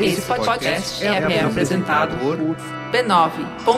[0.00, 2.36] Esse podcast é, é apresentado por
[2.92, 3.68] b9.com.br.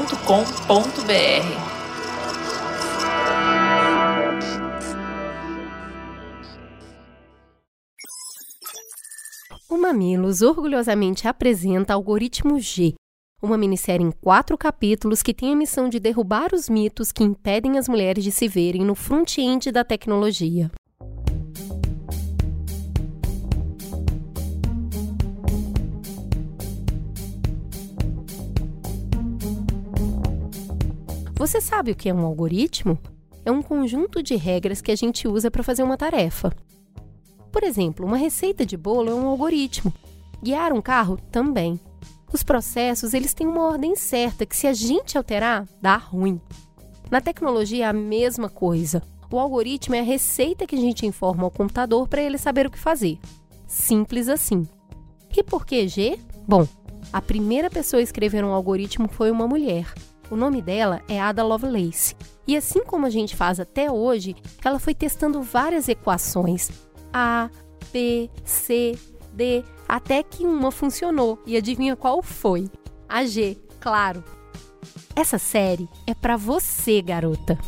[9.68, 12.94] O Mamilos orgulhosamente apresenta Algoritmo G,
[13.42, 17.78] uma minissérie em quatro capítulos que tem a missão de derrubar os mitos que impedem
[17.78, 20.70] as mulheres de se verem no front-end da tecnologia.
[31.40, 32.98] Você sabe o que é um algoritmo?
[33.46, 36.52] É um conjunto de regras que a gente usa para fazer uma tarefa.
[37.50, 39.90] Por exemplo, uma receita de bolo é um algoritmo.
[40.42, 41.80] Guiar um carro também.
[42.30, 46.38] Os processos, eles têm uma ordem certa que se a gente alterar, dá ruim.
[47.10, 49.02] Na tecnologia é a mesma coisa.
[49.32, 52.70] O algoritmo é a receita que a gente informa ao computador para ele saber o
[52.70, 53.18] que fazer.
[53.66, 54.68] Simples assim.
[55.34, 56.18] E por que G?
[56.46, 56.68] Bom,
[57.10, 59.90] a primeira pessoa a escrever um algoritmo foi uma mulher.
[60.30, 62.14] O nome dela é Ada Lovelace.
[62.46, 66.70] E assim como a gente faz até hoje, ela foi testando várias equações.
[67.12, 67.50] A,
[67.92, 68.96] B, C,
[69.32, 71.38] D, até que uma funcionou.
[71.44, 72.70] E adivinha qual foi?
[73.08, 74.22] A G, claro.
[75.16, 77.58] Essa série é para você, garota.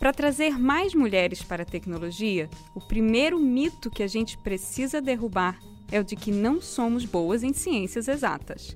[0.00, 5.60] Para trazer mais mulheres para a tecnologia, o primeiro mito que a gente precisa derrubar
[5.92, 8.74] é o de que não somos boas em ciências exatas.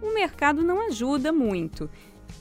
[0.00, 1.90] O mercado não ajuda muito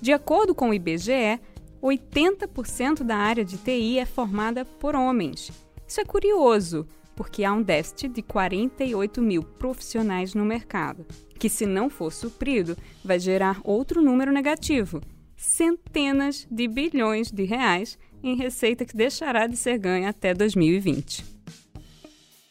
[0.02, 1.42] de acordo com o IBGE,
[1.84, 5.52] 80% da área de TI é formada por homens.
[5.86, 11.06] Isso é curioso, porque há um déficit de 48 mil profissionais no mercado,
[11.38, 15.02] que, se não for suprido, vai gerar outro número negativo:
[15.38, 21.24] centenas de bilhões de reais em receita que deixará de ser ganha até 2020.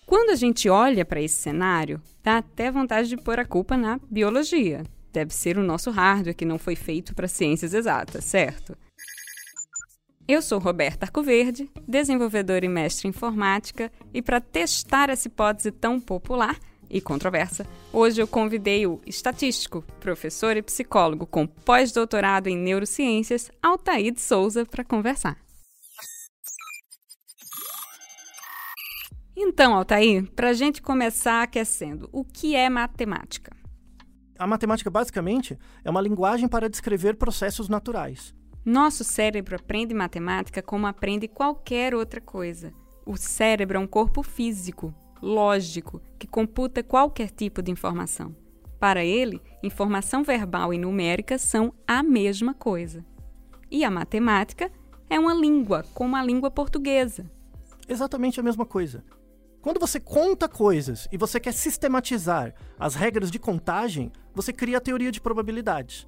[0.06, 4.00] Quando a gente olha para esse cenário, dá até vontade de pôr a culpa na
[4.09, 4.84] biologia,
[5.16, 8.77] Deve ser o nosso hardware que não foi feito para ciências exatas, certo?
[10.28, 15.99] Eu sou Roberta Arcoverde, desenvolvedora e mestre em informática, e para testar essa hipótese tão
[15.99, 16.59] popular
[16.91, 24.12] e controversa, hoje eu convidei o estatístico, professor e psicólogo com pós-doutorado em neurociências, Altair
[24.12, 25.36] de Souza, para conversar.
[29.36, 33.54] Então, Altair, para a gente começar aquecendo, o que é matemática?
[34.38, 38.34] A matemática, basicamente, é uma linguagem para descrever processos naturais.
[38.64, 42.72] Nosso cérebro aprende matemática como aprende qualquer outra coisa.
[43.06, 44.92] O cérebro é um corpo físico,
[45.22, 48.34] lógico, que computa qualquer tipo de informação.
[48.78, 53.04] Para ele, informação verbal e numérica são a mesma coisa.
[53.71, 54.71] E a matemática
[55.09, 57.31] é uma língua, como a língua portuguesa.
[57.88, 59.04] Exatamente a mesma coisa.
[59.62, 64.81] Quando você conta coisas e você quer sistematizar as regras de contagem, você cria a
[64.81, 66.06] teoria de probabilidades.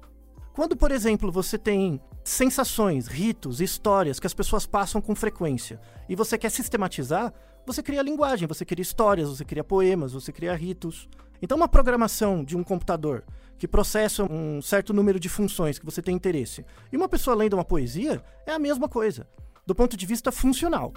[0.53, 6.15] Quando, por exemplo, você tem sensações, ritos, histórias que as pessoas passam com frequência e
[6.15, 7.33] você quer sistematizar,
[7.71, 11.07] você cria linguagem, você cria histórias, você cria poemas, você cria ritos.
[11.39, 13.23] Então, uma programação de um computador
[13.59, 17.53] que processa um certo número de funções que você tem interesse e uma pessoa lendo
[17.53, 19.27] uma poesia é a mesma coisa,
[19.67, 20.93] do ponto de vista funcional.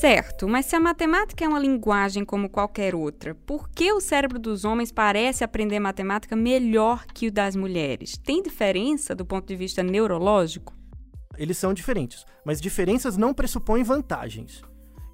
[0.00, 4.38] Certo, mas se a matemática é uma linguagem como qualquer outra, por que o cérebro
[4.38, 8.16] dos homens parece aprender matemática melhor que o das mulheres?
[8.16, 10.72] Tem diferença do ponto de vista neurológico?
[11.36, 14.62] Eles são diferentes, mas diferenças não pressupõem vantagens.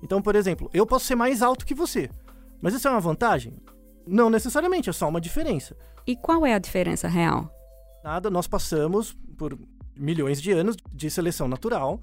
[0.03, 2.11] Então, por exemplo, eu posso ser mais alto que você,
[2.61, 3.57] mas isso é uma vantagem?
[4.07, 5.75] Não necessariamente, é só uma diferença.
[6.07, 7.51] E qual é a diferença real?
[8.05, 9.59] Nada, nós passamos por
[9.97, 12.03] milhões de anos de seleção natural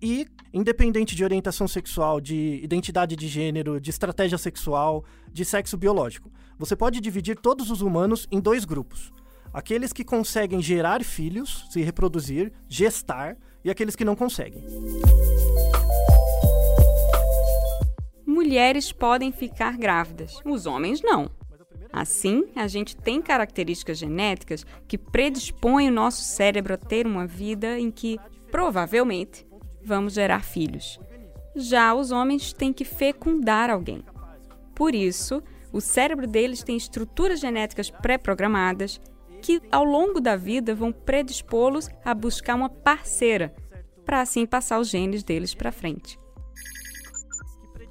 [0.00, 6.30] e, independente de orientação sexual, de identidade de gênero, de estratégia sexual, de sexo biológico,
[6.58, 9.12] você pode dividir todos os humanos em dois grupos:
[9.52, 14.64] aqueles que conseguem gerar filhos, se reproduzir, gestar, e aqueles que não conseguem.
[18.26, 21.30] Mulheres podem ficar grávidas, os homens não.
[21.92, 27.78] Assim, a gente tem características genéticas que predispõem o nosso cérebro a ter uma vida
[27.78, 28.18] em que,
[28.50, 29.46] provavelmente,
[29.88, 31.00] vamos gerar filhos.
[31.56, 34.04] Já os homens têm que fecundar alguém.
[34.74, 35.42] Por isso,
[35.72, 39.00] o cérebro deles tem estruturas genéticas pré-programadas
[39.42, 43.54] que, ao longo da vida, vão predispô-los a buscar uma parceira,
[44.04, 46.18] para assim passar os genes deles para frente.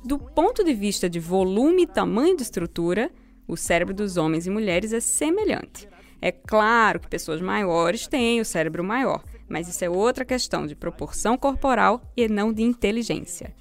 [0.04, 3.12] Do ponto de vista de volume e tamanho de estrutura,
[3.48, 5.88] o cérebro dos homens e mulheres é semelhante.
[6.22, 10.76] É claro que pessoas maiores têm o cérebro maior, mas isso é outra questão de
[10.76, 13.54] proporção corporal e não de inteligência.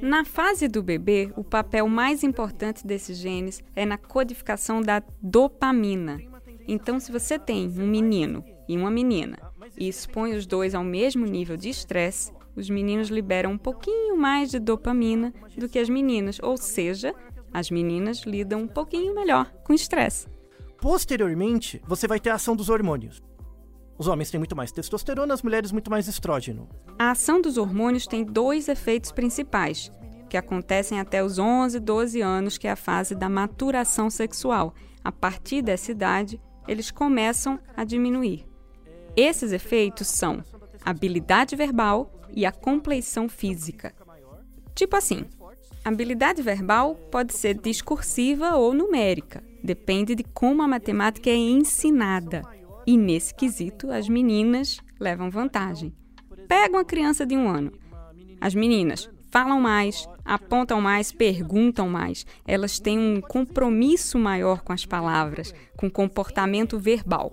[0.00, 6.18] Na fase do bebê, o papel mais importante desses genes é na codificação da dopamina.
[6.66, 9.38] Então, se você tem um menino e uma menina
[9.76, 14.50] e expõe os dois ao mesmo nível de estresse, os meninos liberam um pouquinho mais
[14.50, 17.14] de dopamina do que as meninas, ou seja,
[17.52, 20.28] as meninas lidam um pouquinho melhor com estresse.
[20.78, 23.20] Posteriormente, você vai ter a ação dos hormônios.
[24.00, 26.66] Os homens têm muito mais testosterona, as mulheres muito mais estrógeno.
[26.98, 29.92] A ação dos hormônios tem dois efeitos principais,
[30.26, 34.74] que acontecem até os 11, 12 anos, que é a fase da maturação sexual.
[35.04, 38.46] A partir dessa idade, eles começam a diminuir.
[39.14, 40.42] Esses efeitos são
[40.82, 43.92] habilidade verbal e a compleição física.
[44.74, 45.26] Tipo assim,
[45.84, 52.59] habilidade verbal pode ser discursiva ou numérica, depende de como a matemática é ensinada.
[52.86, 55.92] E nesse quesito, as meninas levam vantagem.
[56.48, 57.72] Pega uma criança de um ano.
[58.40, 62.26] As meninas falam mais, apontam mais, perguntam mais.
[62.46, 67.32] Elas têm um compromisso maior com as palavras, com comportamento verbal.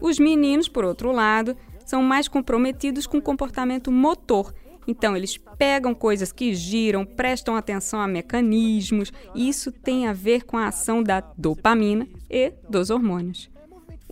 [0.00, 4.54] Os meninos, por outro lado, são mais comprometidos com comportamento motor.
[4.86, 10.56] Então, eles pegam coisas que giram, prestam atenção a mecanismos, isso tem a ver com
[10.56, 13.50] a ação da dopamina e dos hormônios.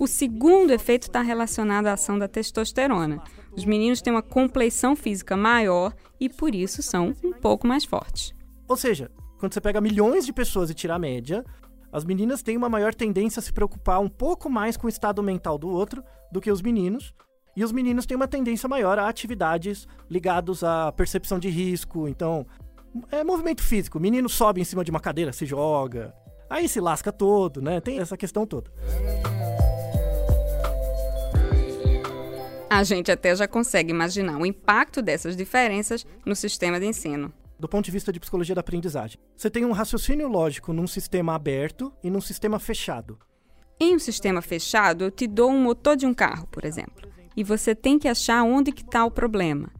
[0.00, 3.20] O segundo efeito está relacionado à ação da testosterona.
[3.52, 8.32] Os meninos têm uma compleição física maior e por isso são um pouco mais fortes.
[8.68, 9.10] Ou seja,
[9.40, 11.44] quando você pega milhões de pessoas e tira a média,
[11.92, 15.20] as meninas têm uma maior tendência a se preocupar um pouco mais com o estado
[15.20, 17.12] mental do outro do que os meninos.
[17.56, 22.06] E os meninos têm uma tendência maior a atividades ligadas à percepção de risco.
[22.06, 22.46] Então,
[23.10, 23.98] é movimento físico.
[23.98, 26.14] O menino sobe em cima de uma cadeira, se joga,
[26.48, 27.80] aí se lasca todo, né?
[27.80, 28.70] Tem essa questão toda.
[32.70, 37.32] A gente até já consegue imaginar o impacto dessas diferenças no sistema de ensino.
[37.58, 41.34] Do ponto de vista de psicologia da aprendizagem, você tem um raciocínio lógico num sistema
[41.34, 43.18] aberto e num sistema fechado.
[43.80, 47.42] Em um sistema fechado, eu te dou um motor de um carro, por exemplo, e
[47.42, 49.70] você tem que achar onde que está o problema.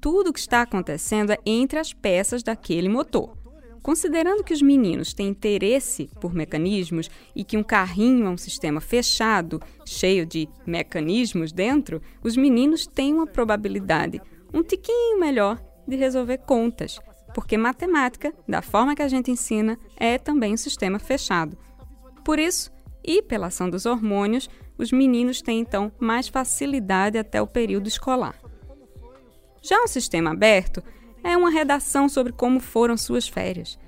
[0.00, 3.36] Tudo o que está acontecendo é entre as peças daquele motor.
[3.82, 8.80] Considerando que os meninos têm interesse por mecanismos e que um carrinho é um sistema
[8.80, 14.20] fechado, cheio de mecanismos dentro, os meninos têm uma probabilidade
[14.52, 15.58] um tiquinho melhor
[15.88, 17.00] de resolver contas,
[17.34, 21.56] porque matemática, da forma que a gente ensina, é também um sistema fechado.
[22.24, 22.70] Por isso,
[23.02, 28.38] e pela ação dos hormônios, os meninos têm então mais facilidade até o período escolar.
[29.62, 30.82] Já um sistema aberto
[31.22, 33.78] é uma redação sobre como foram suas férias.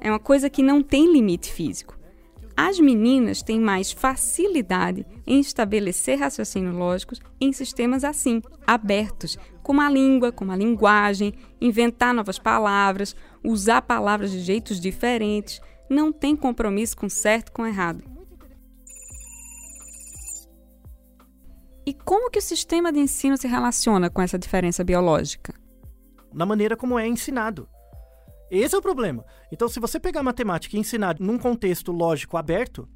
[0.00, 1.96] É uma coisa que não tem limite físico.
[2.56, 9.90] As meninas têm mais facilidade em estabelecer raciocínios lógicos em sistemas assim, abertos, como a
[9.90, 13.14] língua, como a linguagem, inventar novas palavras,
[13.44, 18.02] usar palavras de jeitos diferentes, não tem compromisso com certo com errado.
[21.84, 25.54] E como que o sistema de ensino se relaciona com essa diferença biológica?
[26.36, 27.66] Na maneira como é ensinado.
[28.50, 29.24] Esse é o problema.
[29.50, 32.86] Então, se você pegar matemática e ensinar num contexto lógico aberto,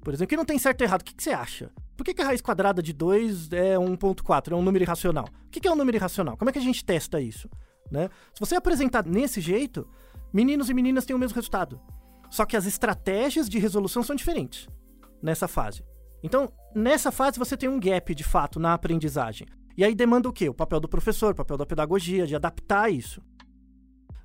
[0.00, 1.70] por exemplo, que não tem certo e errado, o que, que você acha?
[1.94, 5.26] Por que, que, a raiz quadrada de 2 é 1.4, é um número irracional?
[5.46, 6.36] O que, que, é um número irracional?
[6.36, 7.48] Como é que a gente testa isso?
[7.90, 8.08] Né?
[8.32, 9.86] Se você apresentar desse jeito,
[10.32, 11.78] meninos e meninas têm o mesmo resultado.
[12.30, 14.66] Só que as estratégias de resolução são diferentes
[15.22, 15.84] nessa fase.
[16.22, 19.46] Então, nessa fase você tem um gap de fato na aprendizagem.
[19.78, 20.48] E aí demanda o quê?
[20.48, 23.22] O papel do professor, o papel da pedagogia, de adaptar isso.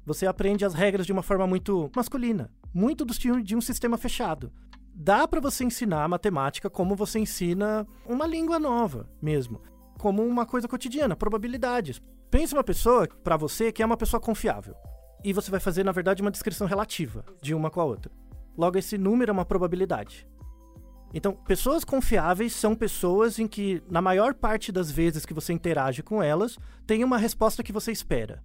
[0.03, 3.95] Você aprende as regras de uma forma muito masculina, muito do estilo de um sistema
[3.95, 4.51] fechado.
[4.95, 9.61] Dá para você ensinar matemática como você ensina uma língua nova mesmo,
[9.99, 12.01] como uma coisa cotidiana, probabilidades.
[12.31, 14.73] Pense uma pessoa para você que é uma pessoa confiável.
[15.23, 18.11] E você vai fazer, na verdade, uma descrição relativa de uma com a outra.
[18.57, 20.27] Logo, esse número é uma probabilidade.
[21.13, 26.01] Então, pessoas confiáveis são pessoas em que, na maior parte das vezes que você interage
[26.01, 28.43] com elas, tem uma resposta que você espera.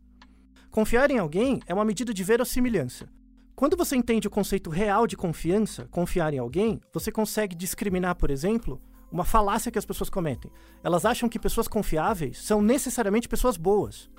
[0.71, 3.09] Confiar em alguém é uma medida de verossimilhança.
[3.57, 8.31] Quando você entende o conceito real de confiança, confiar em alguém, você consegue discriminar, por
[8.31, 10.53] exemplo, uma falácia que as pessoas cometem.
[10.85, 14.11] Elas acham que pessoas confiáveis são necessariamente pessoas boas.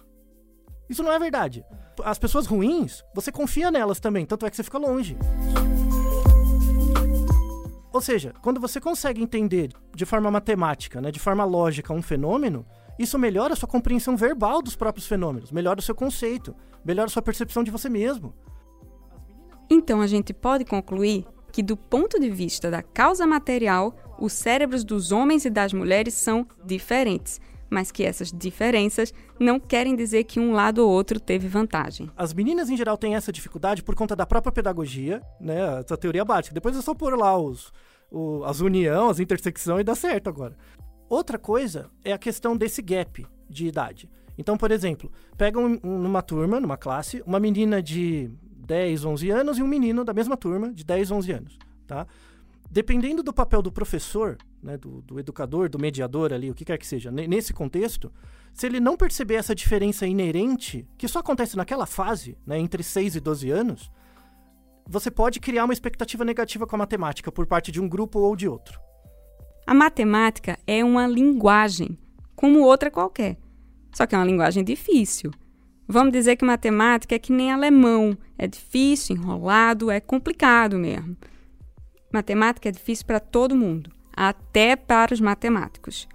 [0.90, 1.64] Isso não é verdade.
[2.04, 5.16] As pessoas ruins, você confia nelas também, tanto é que você fica longe.
[8.00, 12.66] Ou seja, quando você consegue entender de forma matemática, né, de forma lógica, um fenômeno,
[13.00, 16.54] Isso melhora a sua compreensão verbal dos próprios fenômenos, melhora o seu conceito,
[16.84, 18.34] melhora a sua percepção de você mesmo.
[19.70, 24.84] Então a gente pode concluir que, do ponto de vista da causa material, os cérebros
[24.84, 27.40] dos homens e das mulheres são diferentes,
[27.70, 32.10] mas que essas diferenças não querem dizer que um lado ou outro teve vantagem.
[32.16, 35.80] As meninas, em geral, têm essa dificuldade por conta da própria pedagogia, né?
[35.80, 36.54] Essa teoria básica.
[36.54, 37.72] Depois é só pôr lá os,
[38.12, 40.56] o, as união, as intersecções e dá certo agora.
[41.10, 44.10] Outra coisa é a questão desse gap de idade.
[44.38, 48.30] Então, por exemplo, pega um, um, numa turma, numa classe, uma menina de
[48.70, 52.08] 10, 11 anos e um menino da mesma turma de 10, 11 anos, tá?
[52.72, 56.78] Dependendo do papel do professor, né, do, do, educador, do mediador ali, o que quer
[56.78, 58.12] que seja, nesse contexto,
[58.54, 63.16] se ele não perceber essa diferença inerente, que só acontece naquela fase, né, entre 6
[63.16, 63.92] e 12 anos,
[64.88, 68.36] você pode criar uma expectativa negativa com a matemática por parte de um grupo ou
[68.36, 68.80] de outro.
[69.66, 71.98] A matemática é uma linguagem,
[72.36, 73.38] como outra qualquer.
[73.94, 75.32] Só que é uma linguagem difícil.
[75.88, 81.18] Vamos dizer que matemática é que nem alemão, é difícil, enrolado, é complicado mesmo.
[82.12, 86.08] Matemática é difícil para todo mundo, até para os matemáticos.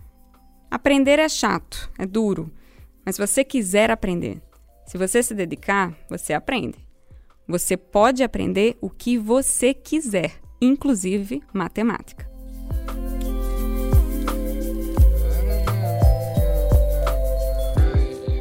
[0.69, 2.53] Aprender é chato, é duro,
[3.07, 4.43] mas se você quiser aprender,
[4.87, 6.79] se você se dedicar, você aprende.
[7.47, 12.29] Você pode aprender o que você quiser, inclusive matemática.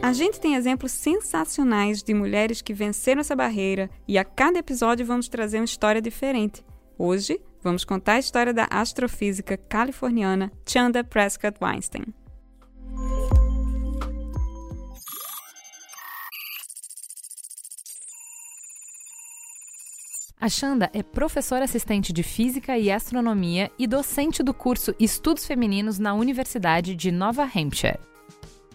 [0.01, 5.05] A gente tem exemplos sensacionais de mulheres que venceram essa barreira e a cada episódio
[5.05, 6.63] vamos trazer uma história diferente.
[6.97, 12.05] Hoje, vamos contar a história da astrofísica californiana Chanda Prescott Weinstein.
[20.39, 25.97] A Chanda é professora assistente de Física e Astronomia e docente do curso Estudos Femininos
[25.97, 27.97] na Universidade de Nova Hampshire.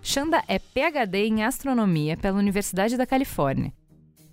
[0.02, 3.72] Chanda é PhD em astronomia pela Universidade da Califórnia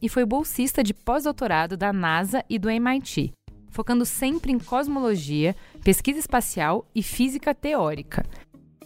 [0.02, 3.34] e foi bolsista de pós-doutorado da NASA e do MIT,
[3.76, 5.54] focando sempre em cosmologia,
[5.84, 8.26] pesquisa espacial e física teórica.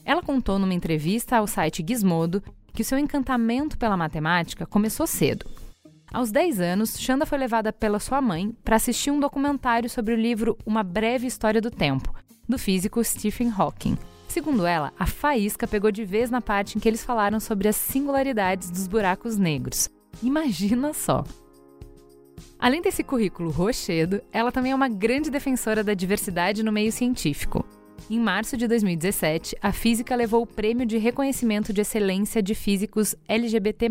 [0.03, 2.41] Ela contou numa entrevista ao site Gizmodo
[2.73, 5.45] que o seu encantamento pela matemática começou cedo.
[6.11, 10.17] Aos 10 anos, Chanda foi levada pela sua mãe para assistir um documentário sobre o
[10.17, 12.11] livro Uma Breve História do Tempo,
[12.47, 13.95] do físico Stephen Hawking.
[14.27, 17.75] Segundo ela, a faísca pegou de vez na parte em que eles falaram sobre as
[17.75, 19.87] singularidades dos buracos negros.
[20.23, 21.23] Imagina só!
[22.57, 27.65] Além desse currículo rochedo, ela também é uma grande defensora da diversidade no meio científico.
[28.09, 33.15] Em março de 2017, a física levou o Prêmio de Reconhecimento de Excelência de Físicos
[33.27, 33.87] LGBT+,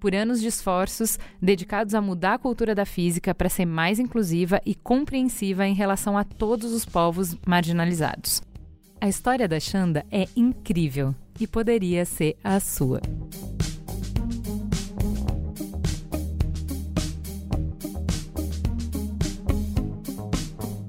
[0.00, 4.60] por anos de esforços dedicados a mudar a cultura da física para ser mais inclusiva
[4.64, 8.42] e compreensiva em relação a todos os povos marginalizados.
[9.00, 13.00] A história da Xanda é incrível e poderia ser a sua.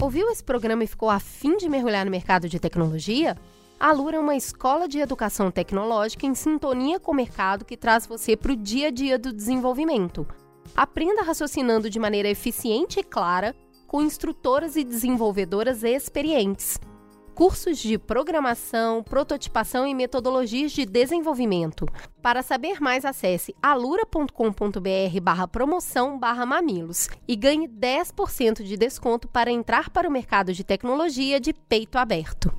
[0.03, 3.37] Ouviu esse programa e ficou afim de mergulhar no mercado de tecnologia?
[3.79, 8.05] A Lura é uma escola de educação tecnológica em sintonia com o mercado que traz
[8.05, 10.27] você para o dia a dia do desenvolvimento.
[10.75, 13.55] Aprenda raciocinando de maneira eficiente e clara
[13.87, 16.77] com instrutoras e desenvolvedoras experientes
[17.33, 21.85] cursos de programação, prototipação e metodologias de desenvolvimento.
[22.21, 29.51] Para saber mais, acesse alura.com.br barra promoção barra mamilos e ganhe 10% de desconto para
[29.51, 32.53] entrar para o mercado de tecnologia de peito aberto.